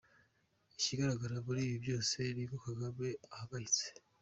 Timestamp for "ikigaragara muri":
0.75-1.59